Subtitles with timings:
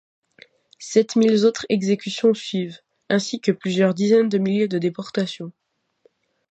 [0.79, 5.51] Sept mille autres exécutions suivent, ainsi que plusieurs dizaines de milliers de déportations.